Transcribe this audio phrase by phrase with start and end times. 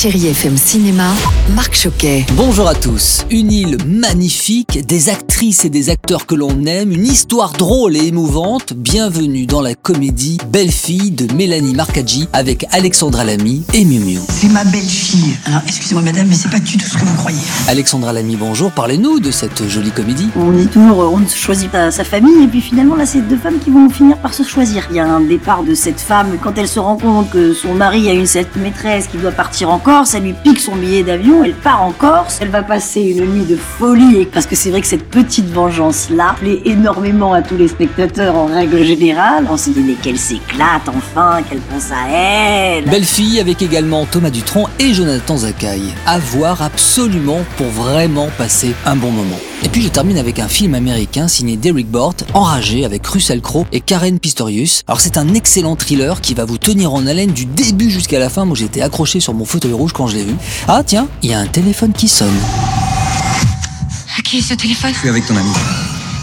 [0.00, 1.10] Chérie FM Cinéma,
[1.54, 2.24] Marc Choquet.
[2.32, 3.26] Bonjour à tous.
[3.28, 8.06] Une île magnifique, des actrices et des acteurs que l'on aime, une histoire drôle et
[8.06, 8.72] émouvante.
[8.72, 14.20] Bienvenue dans la comédie Belle fille de Mélanie Marcaggi avec Alexandra Lamy et Miu Miu.
[14.30, 15.36] C'est ma belle-fille.
[15.44, 17.38] Alors, excusez-moi, madame, mais c'est pas du tout ce que vous croyez.
[17.68, 18.70] Alexandra Lamy, bonjour.
[18.70, 20.30] Parlez-nous de cette jolie comédie.
[20.34, 23.36] On dit toujours, on ne choisit pas sa famille, et puis finalement, là, c'est deux
[23.36, 24.86] femmes qui vont finir par se choisir.
[24.88, 27.74] Il y a un départ de cette femme, quand elle se rend compte que son
[27.74, 29.78] mari a une cette maîtresse qui doit partir en
[30.14, 33.44] Elle lui pique son billet d'avion, elle part en Corse, elle va passer une nuit
[33.44, 37.66] de folie, parce que c'est vrai que cette petite vengeance-là plaît énormément à tous les
[37.66, 39.46] spectateurs en règle générale.
[39.50, 42.84] On se dit, mais qu'elle s'éclate enfin, qu'elle pense à elle.
[42.84, 45.82] Belle fille avec également Thomas Dutronc et Jonathan Zakaï.
[46.06, 49.40] À voir absolument pour vraiment passer un bon moment.
[49.62, 53.66] Et puis je termine avec un film américain signé Derek Bort, Enragé avec Russell Crowe
[53.72, 54.82] et Karen Pistorius.
[54.86, 58.30] Alors c'est un excellent thriller qui va vous tenir en haleine du début jusqu'à la
[58.30, 58.44] fin.
[58.44, 60.34] Moi j'étais accroché sur mon fauteuil rouge quand je l'ai vu.
[60.66, 62.36] Ah tiens, il y a un téléphone qui sonne.
[64.18, 64.92] À qui est ce téléphone?
[64.94, 65.50] Je suis avec ton ami.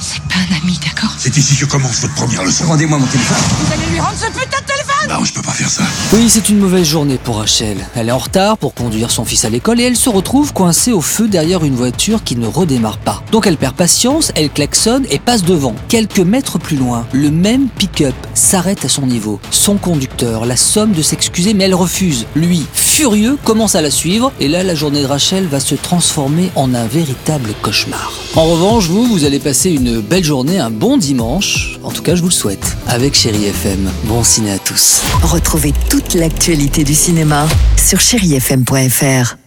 [0.00, 1.14] C'est pas un ami, d'accord?
[1.18, 2.66] C'est ici que commence votre première leçon.
[2.66, 3.36] Rendez-moi mon téléphone.
[3.60, 5.08] Vous allez lui rendre ce putain de téléphone?
[5.08, 5.81] Non, je peux pas faire ça.
[6.14, 7.78] Oui, c'est une mauvaise journée pour Rachel.
[7.96, 10.92] Elle est en retard pour conduire son fils à l'école et elle se retrouve coincée
[10.92, 13.22] au feu derrière une voiture qui ne redémarre pas.
[13.32, 15.74] Donc elle perd patience, elle klaxonne et passe devant.
[15.88, 19.40] Quelques mètres plus loin, le même pick-up s'arrête à son niveau.
[19.50, 22.26] Son conducteur la somme de s'excuser mais elle refuse.
[22.36, 26.50] Lui, furieux, commence à la suivre et là la journée de Rachel va se transformer
[26.56, 28.12] en un véritable cauchemar.
[28.34, 31.78] En revanche, vous, vous allez passer une belle journée, un bon dimanche.
[31.82, 32.76] En tout cas, je vous le souhaite.
[32.86, 33.90] Avec Chéri FM.
[34.04, 35.00] Bon ciné à tous.
[35.22, 37.46] Retrouvez toute l'actualité du cinéma
[37.78, 39.41] sur chérifm.fr.